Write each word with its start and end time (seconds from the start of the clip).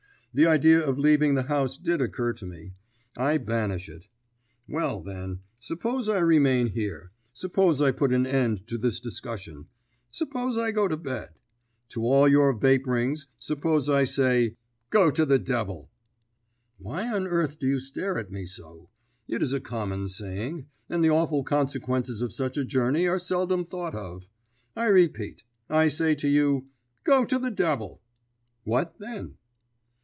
The 0.33 0.45
idea 0.45 0.79
of 0.81 0.97
leaving 0.97 1.35
the 1.35 1.41
house 1.43 1.77
did 1.77 1.99
occur 1.99 2.31
to 2.31 2.45
me; 2.45 2.71
I 3.17 3.37
banish 3.37 3.89
it. 3.89 4.07
Well, 4.65 5.01
then, 5.01 5.41
suppose 5.59 6.07
I 6.07 6.19
remain 6.19 6.67
here; 6.67 7.11
suppose 7.33 7.81
I 7.81 7.91
put 7.91 8.13
an 8.13 8.25
end 8.25 8.65
to 8.69 8.77
this 8.77 9.01
discussion; 9.01 9.65
suppose 10.09 10.57
I 10.57 10.71
go 10.71 10.87
to 10.87 10.95
bed. 10.95 11.31
To 11.89 12.03
all 12.05 12.29
your 12.29 12.53
vapourings, 12.53 13.27
suppose 13.39 13.89
I 13.89 14.05
say, 14.05 14.55
'Go 14.89 15.11
to 15.11 15.25
the 15.25 15.37
devil!' 15.37 15.91
Why 16.77 17.13
on 17.13 17.27
earth 17.27 17.59
do 17.59 17.67
you 17.67 17.81
stare 17.81 18.17
at 18.17 18.31
me 18.31 18.45
so? 18.45 18.87
It 19.27 19.43
is 19.43 19.51
a 19.51 19.59
common 19.59 20.07
saying, 20.07 20.65
and 20.89 21.03
the 21.03 21.09
awful 21.09 21.43
consequences 21.43 22.21
of 22.21 22.31
such 22.31 22.55
a 22.55 22.63
journey 22.63 23.05
are 23.05 23.19
seldom 23.19 23.65
thought 23.65 23.95
of. 23.95 24.29
I 24.77 24.85
repeat, 24.85 25.43
I 25.69 25.89
say 25.89 26.15
to 26.15 26.29
you, 26.29 26.69
'Go 27.03 27.25
to 27.25 27.37
the 27.37 27.51
devil!' 27.51 28.01
What, 28.63 28.95
then?" 28.97 29.35